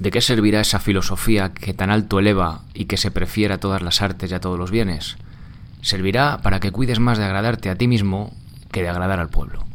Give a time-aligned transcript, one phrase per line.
[0.00, 3.82] ¿De qué servirá esa filosofía que tan alto eleva y que se prefiera a todas
[3.82, 5.18] las artes y a todos los bienes?
[5.82, 8.34] Servirá para que cuides más de agradarte a ti mismo
[8.72, 9.66] que de agradar al pueblo.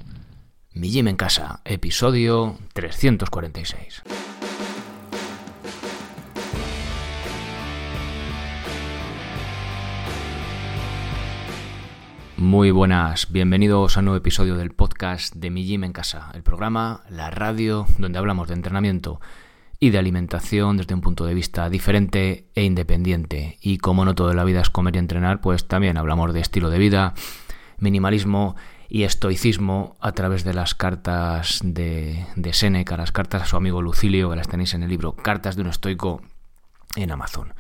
[0.74, 4.02] Mi Jim en casa, episodio 346.
[12.38, 16.42] Muy buenas, bienvenidos a un nuevo episodio del podcast de Mi Gym en Casa, el
[16.42, 19.20] programa, la radio, donde hablamos de entrenamiento
[19.86, 23.58] y de alimentación desde un punto de vista diferente e independiente.
[23.62, 26.42] Y como no todo en la vida es comer y entrenar, pues también hablamos de
[26.42, 27.14] estilo de vida,
[27.78, 28.56] minimalismo
[28.90, 33.82] y estoicismo a través de las cartas de, de Seneca, las cartas a su amigo
[33.82, 36.22] Lucilio, que las tenéis en el libro Cartas de un estoico
[36.96, 37.54] en Amazon.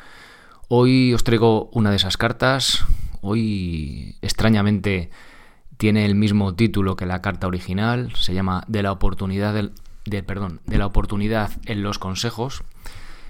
[0.67, 2.85] Hoy os traigo una de esas cartas,
[3.27, 5.09] Hoy, extrañamente,
[5.77, 8.13] tiene el mismo título que la carta original.
[8.15, 9.71] Se llama De la oportunidad del,
[10.25, 12.63] perdón, de la oportunidad en los consejos.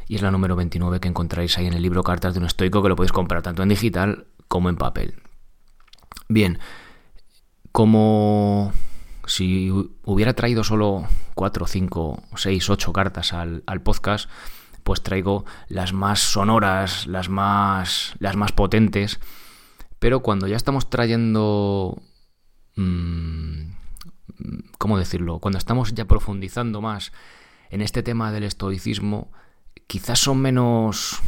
[0.07, 2.83] Y es la número 29 que encontraréis ahí en el libro Cartas de un estoico,
[2.83, 5.15] que lo podéis comprar tanto en digital como en papel.
[6.29, 6.59] Bien,
[7.71, 8.71] como
[9.25, 9.71] si
[10.03, 14.29] hubiera traído solo 4, 5, 6, 8 cartas al, al podcast,
[14.83, 19.19] pues traigo las más sonoras, las más, las más potentes
[20.05, 21.99] pero cuando ya estamos trayendo...
[22.75, 23.34] Mm,
[24.85, 25.39] ¿Cómo decirlo?
[25.39, 27.11] Cuando estamos ya profundizando más
[27.71, 29.31] en este tema del estoicismo,
[29.87, 31.23] quizás son menos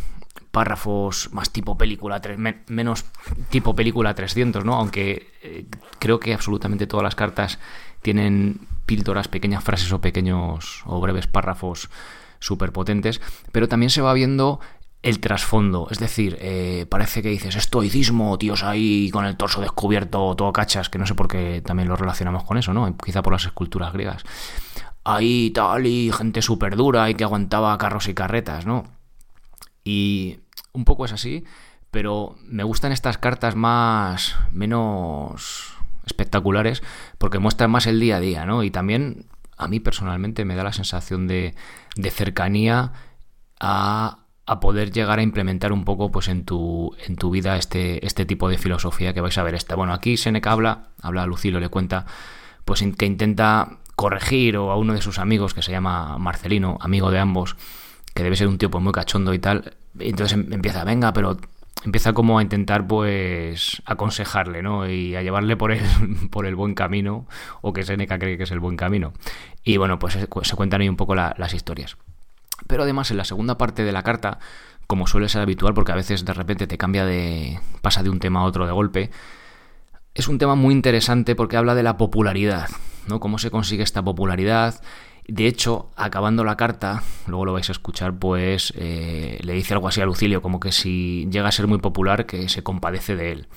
[0.51, 2.21] párrafos más tipo película,
[2.67, 3.05] menos
[3.49, 4.75] tipo película 300, ¿no?
[4.75, 5.65] Aunque eh,
[5.97, 7.57] creo que absolutamente todas las cartas
[8.03, 11.89] tienen píldoras, pequeñas frases o pequeños o breves párrafos
[12.37, 13.21] súper potentes,
[13.51, 14.59] pero también se va viendo
[15.01, 15.87] el trasfondo.
[15.89, 20.89] Es decir, eh, parece que dices estoicismo, tíos ahí con el torso descubierto, todo cachas,
[20.89, 22.95] que no sé por qué también lo relacionamos con eso, ¿no?
[22.97, 24.23] Quizá por las esculturas griegas.
[25.03, 28.83] Ahí tal, y gente súper dura y que aguantaba carros y carretas, ¿no?
[29.83, 30.39] Y
[30.73, 31.45] un poco es así,
[31.91, 34.35] pero me gustan estas cartas más.
[34.51, 35.73] menos
[36.05, 36.83] espectaculares,
[37.17, 38.63] porque muestran más el día a día, ¿no?
[38.63, 39.27] Y también
[39.57, 41.53] a mí personalmente me da la sensación de,
[41.95, 42.93] de cercanía
[43.59, 48.03] a a poder llegar a implementar un poco pues en tu, en tu vida este,
[48.05, 49.75] este tipo de filosofía que vais a ver esta.
[49.75, 52.05] Bueno, aquí Seneca habla, habla a Lucilo, le cuenta,
[52.63, 57.11] pues que intenta corregir o a uno de sus amigos que se llama Marcelino, amigo
[57.11, 57.57] de ambos,
[58.13, 59.75] que debe ser un tío pues, muy cachondo y tal.
[59.99, 61.37] Y entonces em, empieza, venga, pero
[61.83, 64.89] empieza como a intentar pues aconsejarle, ¿no?
[64.89, 65.81] Y a llevarle por el,
[66.31, 67.27] por el buen camino,
[67.61, 69.11] o que Seneca cree que es el buen camino.
[69.61, 71.97] Y bueno, pues se, cuentan ahí un poco las historias.
[72.65, 74.39] Pero además en la segunda parte de la carta,
[74.87, 77.59] como suele ser habitual, porque a veces de repente te cambia de.
[77.81, 79.11] pasa de un tema a otro de golpe,
[80.15, 82.69] es un tema muy interesante porque habla de la popularidad,
[83.07, 83.19] ¿no?
[83.19, 84.81] Cómo se consigue esta popularidad.
[85.27, 89.89] De hecho, acabando la carta, luego lo vais a escuchar, pues eh, le dice algo
[89.89, 93.31] así a Lucilio, como que si llega a ser muy popular, que se compadece de
[93.33, 93.47] él.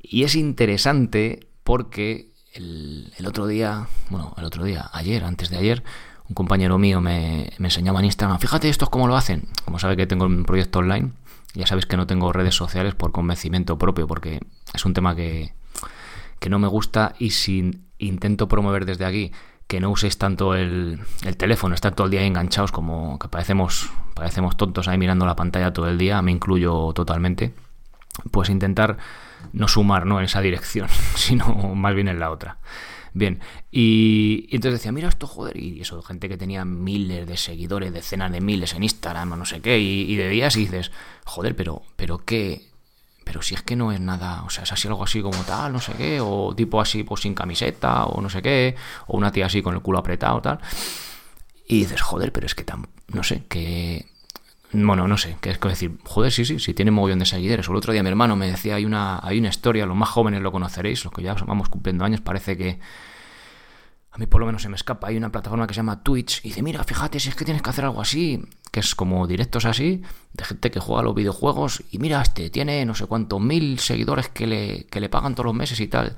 [0.00, 5.58] Y es interesante porque el, el otro día, bueno, el otro día, ayer, antes de
[5.58, 5.84] ayer,
[6.32, 9.48] un compañero mío me, enseñaba en Instagram, fíjate esto cómo lo hacen.
[9.66, 11.10] Como sabe que tengo un proyecto online,
[11.52, 14.40] ya sabéis que no tengo redes sociales por convencimiento propio, porque
[14.72, 15.52] es un tema que,
[16.38, 19.30] que no me gusta y si intento promover desde aquí
[19.66, 23.90] que no uséis tanto el, el, teléfono, estar todo el día enganchados como que parecemos,
[24.14, 27.52] parecemos tontos ahí mirando la pantalla todo el día, me incluyo totalmente,
[28.30, 28.96] pues intentar
[29.52, 30.18] no sumar ¿no?
[30.18, 32.56] en esa dirección, sino más bien en la otra.
[33.14, 33.40] Bien,
[33.70, 38.32] y, entonces decía, mira esto, joder, y eso, gente que tenía miles de seguidores, decenas
[38.32, 40.90] de miles en Instagram o no sé qué, y, y de días y dices,
[41.26, 42.72] joder, pero, pero qué,
[43.24, 45.72] pero si es que no es nada, o sea, es así algo así como tal,
[45.72, 49.30] no sé qué, o tipo así, pues sin camiseta, o no sé qué, o una
[49.30, 50.60] tía así con el culo apretado, tal.
[51.66, 54.11] Y dices, joder, pero es que tan, no sé, que...
[54.74, 57.68] Bueno, no sé, que es decir, joder, sí, sí, sí tiene mogollón de seguidores.
[57.68, 60.08] O el otro día mi hermano me decía, hay una, hay una historia, los más
[60.08, 62.80] jóvenes lo conoceréis, los que ya vamos cumpliendo años, parece que
[64.12, 66.40] a mí por lo menos se me escapa, hay una plataforma que se llama Twitch
[66.44, 69.26] y dice, mira, fíjate, si es que tienes que hacer algo así, que es como
[69.26, 70.02] directos así,
[70.34, 73.78] de gente que juega a los videojuegos y mira, este tiene no sé cuántos mil
[73.78, 76.16] seguidores que le, que le pagan todos los meses y tal.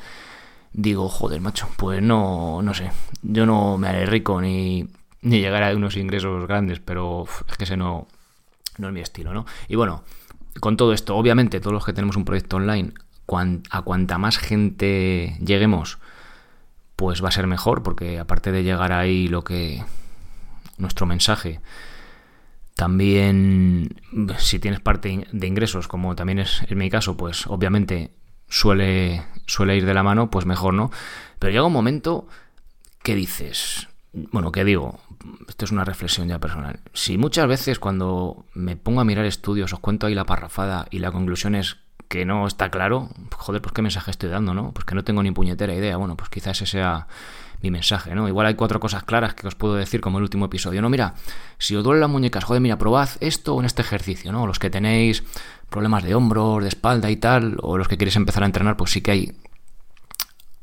[0.72, 2.90] Digo, joder, macho, pues no, no sé,
[3.22, 4.88] yo no me haré rico ni,
[5.22, 8.08] ni llegar a unos ingresos grandes, pero es que ese no,
[8.78, 9.46] no es mi estilo, ¿no?
[9.68, 10.04] Y bueno,
[10.60, 12.92] con todo esto, obviamente todos los que tenemos un proyecto online,
[13.70, 15.98] a cuanta más gente lleguemos,
[16.96, 19.82] pues va a ser mejor, porque aparte de llegar ahí lo que
[20.78, 21.60] nuestro mensaje,
[22.76, 24.00] también
[24.38, 28.10] si tienes parte de ingresos, como también es en mi caso, pues obviamente
[28.48, 30.90] suele, suele ir de la mano, pues mejor, ¿no?
[31.38, 32.28] Pero llega un momento
[33.02, 35.00] que dices, bueno, ¿qué digo?
[35.48, 36.80] Esto es una reflexión ya personal.
[36.92, 41.00] Si muchas veces cuando me pongo a mirar estudios os cuento ahí la parrafada y
[41.00, 41.78] la conclusión es
[42.08, 44.72] que no está claro, joder, pues qué mensaje estoy dando, ¿no?
[44.72, 45.96] Pues que no tengo ni puñetera idea.
[45.96, 47.08] Bueno, pues quizás ese sea
[47.60, 48.28] mi mensaje, ¿no?
[48.28, 50.82] Igual hay cuatro cosas claras que os puedo decir como el último episodio.
[50.82, 51.14] No, mira,
[51.58, 54.46] si os duelen las muñecas, joder, mira, probad esto en este ejercicio, ¿no?
[54.46, 55.24] Los que tenéis
[55.70, 58.90] problemas de hombros, de espalda y tal, o los que queréis empezar a entrenar, pues
[58.92, 59.32] sí que hay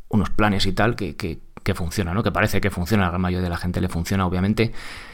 [0.10, 2.24] unos planes y tal que, que, que funciona, ¿no?
[2.24, 4.72] Que parece que funciona, la gran mayoría de la gente le funciona, obviamente.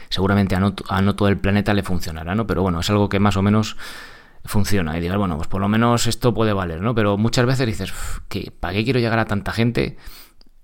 [0.08, 2.46] Seguramente a no, a no todo el planeta le funcionará, ¿no?
[2.46, 3.76] Pero bueno, es algo que más o menos
[4.44, 6.94] funciona y digas, bueno, pues por lo menos esto puede valer, ¿no?
[6.94, 7.92] Pero muchas veces dices,
[8.28, 9.96] ¿qué, ¿para qué quiero llegar a tanta gente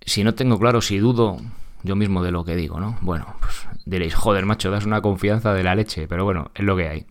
[0.00, 1.38] si no tengo claro, si dudo
[1.82, 2.98] yo mismo de lo que digo, ¿no?
[3.02, 6.76] Bueno, pues diréis, joder, macho, das una confianza de la leche, pero bueno, es lo
[6.76, 7.06] que hay.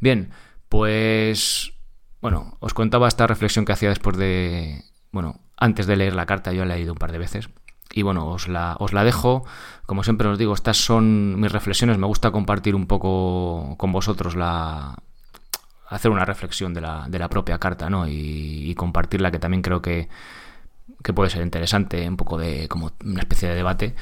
[0.00, 0.30] Bien,
[0.68, 1.72] pues,
[2.20, 6.52] bueno, os contaba esta reflexión que hacía después de, bueno, antes de leer la carta,
[6.52, 7.48] yo la he leído un par de veces.
[7.96, 9.44] Y bueno, os la, os la dejo.
[9.86, 11.96] Como siempre os digo, estas son mis reflexiones.
[11.96, 14.96] Me gusta compartir un poco con vosotros la,
[15.88, 18.08] hacer una reflexión de la, de la propia carta, ¿no?
[18.08, 20.08] Y, compartirla, que también creo que,
[21.04, 23.94] que, puede ser interesante, un poco de como una especie de debate.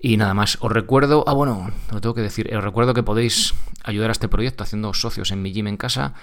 [0.00, 3.54] Y nada más, os recuerdo, ah bueno, lo tengo que decir, os recuerdo que podéis
[3.84, 6.14] ayudar a este proyecto haciendo socios en mi gym en casa.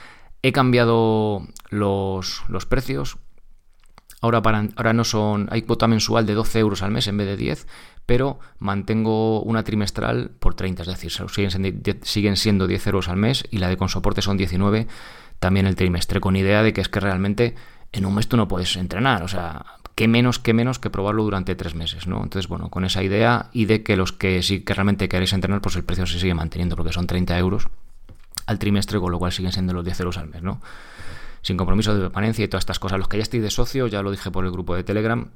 [0.41, 3.17] He cambiado los, los precios,
[4.21, 5.47] Ahora, para, ahora no son.
[5.51, 7.67] Hay cuota mensual de 12 euros al mes en vez de 10,
[8.05, 13.45] pero mantengo una trimestral por 30, es decir, siguen siguen siendo 10 euros al mes
[13.51, 14.87] y la de con soporte son 19
[15.39, 17.55] también el trimestre, con idea de que es que realmente
[17.91, 21.23] en un mes tú no puedes entrenar, o sea, qué menos, qué menos que probarlo
[21.23, 22.23] durante tres meses, ¿no?
[22.23, 25.61] Entonces, bueno, con esa idea y de que los que sí que realmente queréis entrenar,
[25.61, 27.67] pues el precio se sigue manteniendo, porque son 30 euros
[28.45, 30.61] al trimestre, con lo cual siguen siendo los 10 euros al mes, ¿no?
[31.41, 32.99] Sin compromiso de permanencia y todas estas cosas.
[32.99, 35.31] Los que ya estéis de socio, ya lo dije por el grupo de Telegram,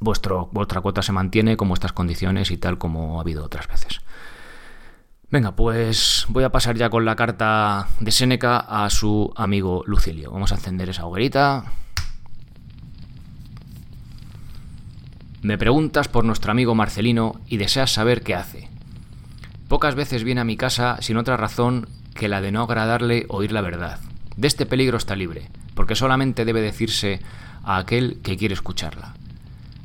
[0.00, 4.00] vuestro, vuestra cuota se mantiene como estas condiciones y tal como ha habido otras veces.
[5.30, 10.30] Venga, pues voy a pasar ya con la carta de Séneca a su amigo Lucilio.
[10.30, 11.64] Vamos a encender esa hoguerita.
[15.42, 18.70] Me preguntas por nuestro amigo Marcelino y deseas saber qué hace.
[19.68, 23.52] Pocas veces viene a mi casa sin otra razón que la de no agradarle oír
[23.52, 24.00] la verdad.
[24.38, 27.18] De este peligro está libre, porque solamente debe decirse
[27.64, 29.14] a aquel que quiere escucharla.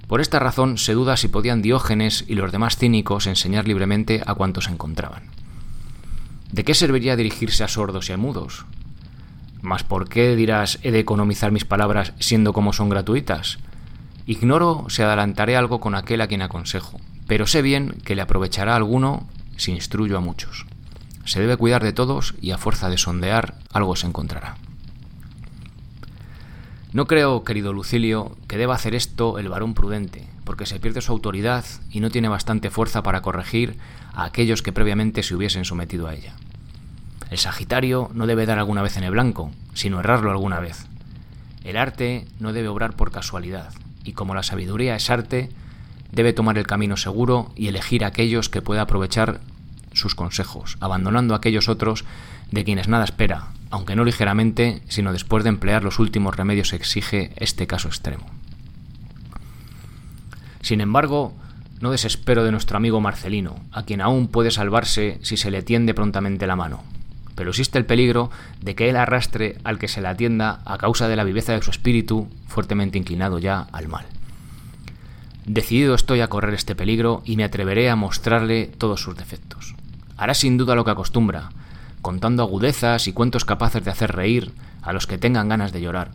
[0.07, 4.35] Por esta razón se duda si podían Diógenes y los demás cínicos enseñar libremente a
[4.35, 5.23] cuantos encontraban.
[6.51, 8.67] ¿De qué serviría dirigirse a sordos y a mudos?
[9.63, 13.57] ¿Mas por qué dirás he de economizar mis palabras siendo como son gratuitas?
[14.27, 18.75] Ignoro si adelantaré algo con aquel a quien aconsejo, pero sé bien que le aprovechará
[18.75, 19.27] alguno
[19.57, 20.67] si instruyo a muchos.
[21.25, 24.55] Se debe cuidar de todos y a fuerza de sondear algo se encontrará.
[26.91, 31.11] No creo, querido Lucilio, que deba hacer esto el varón prudente, porque se pierde su
[31.11, 33.77] autoridad y no tiene bastante fuerza para corregir
[34.13, 36.35] a aquellos que previamente se hubiesen sometido a ella.
[37.31, 40.85] El Sagitario no debe dar alguna vez en el blanco, sino errarlo alguna vez.
[41.63, 43.73] El arte no debe obrar por casualidad,
[44.03, 45.49] y como la sabiduría es arte,
[46.11, 49.39] debe tomar el camino seguro y elegir aquellos que pueda aprovechar
[49.93, 52.05] sus consejos, abandonando aquellos otros
[52.51, 56.75] de quienes nada espera, aunque no ligeramente, sino después de emplear los últimos remedios que
[56.75, 58.25] exige este caso extremo.
[60.61, 61.33] Sin embargo,
[61.81, 65.93] no desespero de nuestro amigo Marcelino, a quien aún puede salvarse si se le tiende
[65.93, 66.83] prontamente la mano.
[67.35, 68.29] Pero existe el peligro
[68.61, 71.61] de que él arrastre al que se le atienda a causa de la viveza de
[71.61, 74.05] su espíritu, fuertemente inclinado ya al mal.
[75.45, 79.72] Decidido estoy a correr este peligro y me atreveré a mostrarle todos sus defectos.
[80.17, 81.49] Hará sin duda lo que acostumbra,
[82.01, 84.51] contando agudezas y cuentos capaces de hacer reír
[84.81, 86.11] a los que tengan ganas de llorar.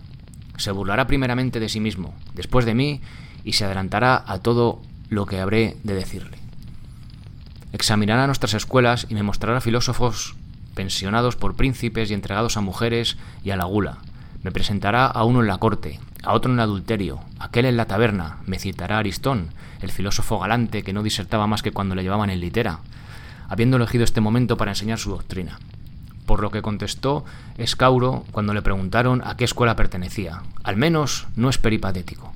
[0.57, 3.01] Se burlará primeramente de sí mismo, después de mí,
[3.45, 6.39] y se adelantará a todo lo que habré de decirle.
[7.73, 10.37] Examinará nuestras escuelas y me mostrará filósofos
[10.75, 13.99] pensionados por príncipes y entregados a mujeres y a la gula.
[14.43, 17.87] Me presentará a uno en la corte, a otro en el adulterio, aquel en la
[17.87, 19.49] taberna, me citará Aristón,
[19.81, 22.81] el filósofo galante que no disertaba más que cuando le llevaban en litera,
[23.49, 25.59] habiendo elegido este momento para enseñar su doctrina.
[26.27, 27.25] Por lo que contestó
[27.57, 30.43] Escauro cuando le preguntaron a qué escuela pertenecía.
[30.63, 32.33] Al menos no es peripatético.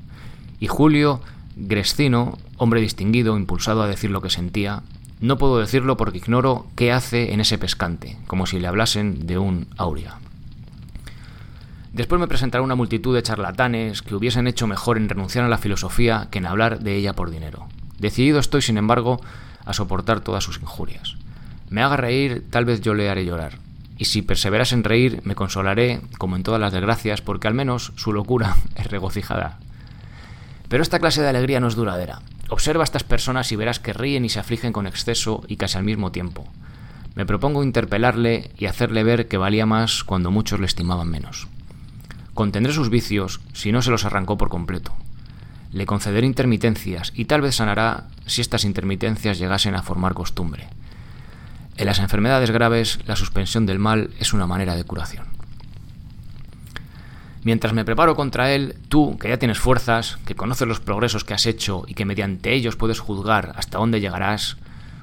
[0.58, 1.20] Y Julio
[1.56, 4.82] Grescino, hombre distinguido, impulsado a decir lo que sentía,
[5.20, 9.38] no puedo decirlo porque ignoro qué hace en ese pescante, como si le hablasen de
[9.38, 10.18] un aurea.
[11.92, 15.58] Después me presentará una multitud de charlatanes que hubiesen hecho mejor en renunciar a la
[15.58, 17.68] filosofía que en hablar de ella por dinero.
[18.02, 19.20] Decidido estoy, sin embargo,
[19.64, 21.14] a soportar todas sus injurias.
[21.70, 23.58] Me haga reír, tal vez yo le haré llorar.
[23.96, 27.92] Y si perseveras en reír, me consolaré, como en todas las desgracias, porque al menos
[27.94, 29.60] su locura es regocijada.
[30.68, 32.22] Pero esta clase de alegría no es duradera.
[32.50, 35.78] Observa a estas personas y verás que ríen y se afligen con exceso y casi
[35.78, 36.44] al mismo tiempo.
[37.14, 41.46] Me propongo interpelarle y hacerle ver que valía más cuando muchos le estimaban menos.
[42.34, 44.92] Contendré sus vicios si no se los arrancó por completo.
[45.72, 50.68] Le concederé intermitencias y tal vez sanará si estas intermitencias llegasen a formar costumbre.
[51.76, 55.26] En las enfermedades graves, la suspensión del mal es una manera de curación.
[57.44, 61.34] Mientras me preparo contra él, tú, que ya tienes fuerzas, que conoces los progresos que
[61.34, 64.58] has hecho y que mediante ellos puedes juzgar hasta dónde llegarás,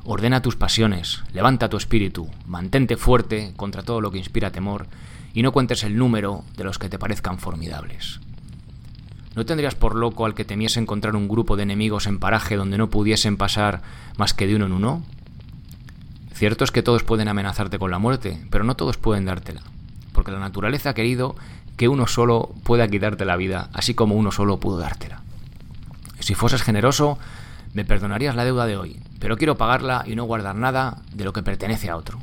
[0.06, 4.88] ordena tus pasiones, levanta tu espíritu, mantente fuerte contra todo lo que inspira temor
[5.34, 8.22] y no cuentes el número de los que te parezcan formidables.
[9.36, 12.78] ¿No tendrías por loco al que temiese encontrar un grupo de enemigos en paraje donde
[12.78, 13.82] no pudiesen pasar
[14.18, 15.04] más que de uno en uno?
[16.34, 19.62] Cierto es que todos pueden amenazarte con la muerte, pero no todos pueden dártela,
[20.14, 21.36] porque la naturaleza ha querido
[21.78, 25.22] que uno solo pueda quitarte la vida, así como uno solo pudo dártela.
[26.20, 27.18] Si fueses generoso,
[27.74, 31.34] me perdonarías la deuda de hoy, pero quiero pagarla y no guardar nada de lo
[31.34, 32.20] que pertenece a otro.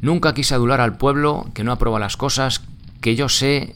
[0.00, 2.62] Nunca quise adular al pueblo que no aprueba las cosas
[3.00, 3.74] que yo sé,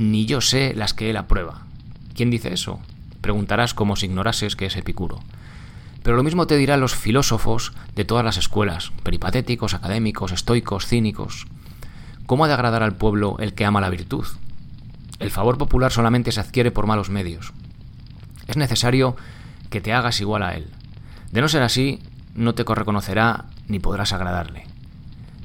[0.00, 1.66] ni yo sé las que él aprueba.
[2.14, 2.80] ¿Quién dice eso?
[3.20, 5.20] Preguntarás como si ignorases que es Epicuro.
[6.02, 11.46] Pero lo mismo te dirán los filósofos de todas las escuelas, peripatéticos, académicos, estoicos, cínicos.
[12.24, 14.24] ¿Cómo ha de agradar al pueblo el que ama la virtud?
[15.18, 17.52] El favor popular solamente se adquiere por malos medios.
[18.46, 19.16] Es necesario
[19.68, 20.70] que te hagas igual a él.
[21.30, 21.98] De no ser así,
[22.34, 24.64] no te reconocerá ni podrás agradarle.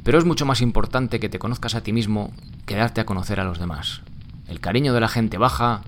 [0.06, 2.32] Pero es mucho más importante que te conozcas a ti mismo
[2.66, 4.02] que darte a conocer a los demás.
[4.48, 5.82] El cariño de la gente baja,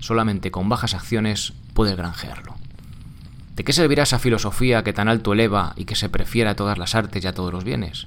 [0.00, 2.56] solamente con bajas acciones puedes granjearlo.
[3.56, 6.78] ¿De qué servirá esa filosofía que tan alto eleva y que se prefiera a todas
[6.78, 8.06] las artes y a todos los bienes?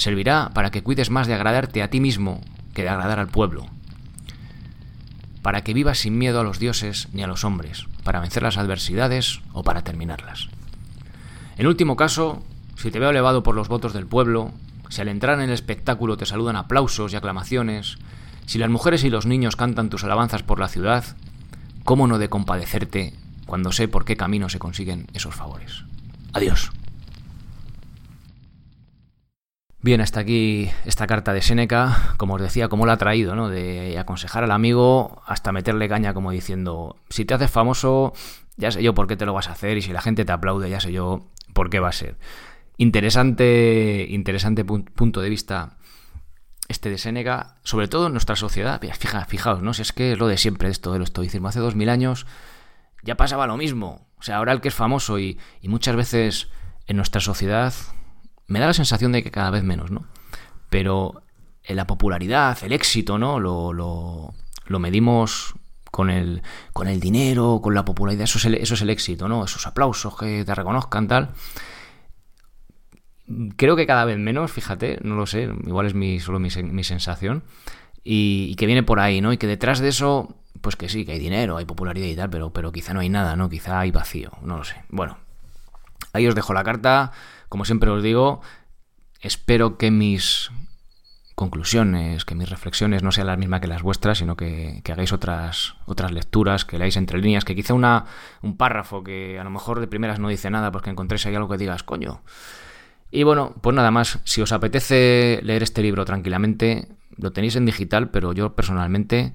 [0.00, 2.40] servirá para que cuides más de agradarte a ti mismo
[2.74, 3.66] que de agradar al pueblo,
[5.42, 8.56] para que vivas sin miedo a los dioses ni a los hombres, para vencer las
[8.56, 10.48] adversidades o para terminarlas.
[11.58, 12.42] En último caso,
[12.76, 14.52] si te veo elevado por los votos del pueblo,
[14.88, 17.98] si al entrar en el espectáculo te saludan aplausos y aclamaciones,
[18.50, 21.04] si las mujeres y los niños cantan tus alabanzas por la ciudad,
[21.84, 23.14] ¿cómo no de compadecerte
[23.46, 25.84] cuando sé por qué camino se consiguen esos favores?
[26.32, 26.72] Adiós.
[29.82, 33.50] Bien, hasta aquí esta carta de Séneca, como os decía, cómo la ha traído, ¿no?
[33.50, 38.14] De aconsejar al amigo hasta meterle caña como diciendo, si te haces famoso,
[38.56, 40.32] ya sé yo por qué te lo vas a hacer y si la gente te
[40.32, 42.16] aplaude, ya sé yo por qué va a ser.
[42.78, 45.76] Interesante, interesante punto de vista
[46.70, 46.98] este de
[47.64, 48.80] sobre todo en nuestra sociedad.
[48.80, 49.74] Fija, fijaos, ¿no?
[49.74, 51.48] Si es que lo de siempre esto del estoicismo.
[51.48, 52.26] Hace dos mil años
[53.02, 54.06] ya pasaba lo mismo.
[54.18, 56.48] O sea, ahora el que es famoso y, y muchas veces
[56.86, 57.74] en nuestra sociedad
[58.46, 60.06] me da la sensación de que cada vez menos, ¿no?
[60.68, 61.22] Pero
[61.64, 63.40] en la popularidad, el éxito, ¿no?
[63.40, 64.32] Lo, lo,
[64.66, 65.54] lo medimos
[65.90, 69.28] con el, con el dinero, con la popularidad, eso es el, eso es el éxito,
[69.28, 69.44] ¿no?
[69.44, 71.30] Esos aplausos que te reconozcan, tal.
[73.56, 77.44] Creo que cada vez menos, fíjate, no lo sé, igual es mi, solo mi, sensación,
[78.02, 79.32] y, que viene por ahí, ¿no?
[79.32, 82.30] Y que detrás de eso, pues que sí, que hay dinero, hay popularidad y tal,
[82.30, 83.48] pero, pero quizá no hay nada, ¿no?
[83.48, 84.76] Quizá hay vacío, no lo sé.
[84.88, 85.18] Bueno,
[86.12, 87.12] ahí os dejo la carta.
[87.48, 88.40] Como siempre os digo,
[89.20, 90.50] espero que mis
[91.40, 95.74] conclusiones, que mis reflexiones no sean las mismas que las vuestras, sino que, hagáis otras,
[95.86, 98.04] otras lecturas, que leáis entre líneas, que quizá una,
[98.42, 101.48] un párrafo que a lo mejor de primeras no dice nada, porque encontréis ahí algo
[101.48, 102.22] que digas, coño.
[103.10, 107.66] Y bueno, pues nada más, si os apetece leer este libro tranquilamente, lo tenéis en
[107.66, 109.34] digital, pero yo personalmente,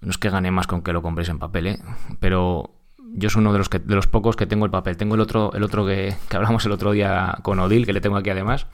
[0.00, 1.78] no es que gane más con que lo compréis en papel, ¿eh?
[2.18, 2.74] pero
[3.14, 4.96] yo soy uno de los, que, de los pocos que tengo el papel.
[4.96, 8.16] Tengo el otro, el otro que, hablamos el otro día con Odil, que le tengo
[8.16, 8.66] aquí además.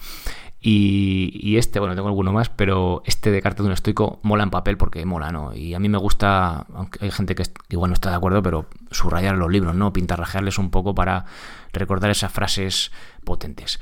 [0.67, 4.51] Y, este, bueno, tengo alguno más, pero este de carta de un estoico mola en
[4.51, 5.55] papel porque mola, ¿no?
[5.55, 8.67] Y a mí me gusta, aunque hay gente que, igual no está de acuerdo, pero
[8.91, 9.93] subrayar los libros, ¿no?
[9.93, 11.27] Pintarrajearles un poco para
[11.75, 12.93] recordar esas frases
[13.25, 13.79] potentes.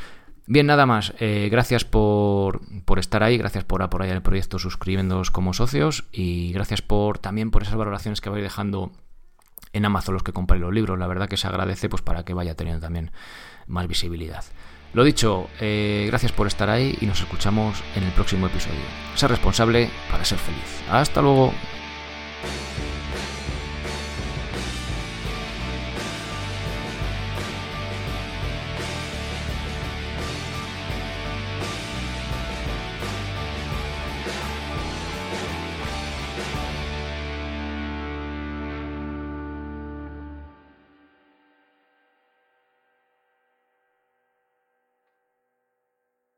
[0.52, 1.14] Bien, nada más.
[1.18, 6.52] Eh, gracias por, por, estar ahí, gracias por apoyar el proyecto suscribiéndoos como socios y
[6.52, 8.92] gracias por también por esas valoraciones que vais dejando
[9.73, 10.99] en Amazon los que compráis los libros.
[10.99, 13.12] La verdad que se agradece pues para que vaya teniendo también
[13.66, 14.44] más visibilidad.
[14.92, 18.76] Lo dicho, eh, gracias por estar ahí y nos escuchamos en el próximo episodio.
[19.14, 20.82] Ser responsable para ser feliz.
[20.90, 21.54] Hasta luego.